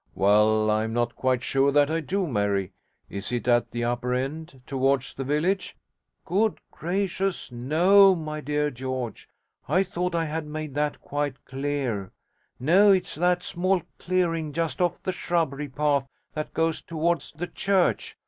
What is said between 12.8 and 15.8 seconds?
it's that small clearing just off the shrubbery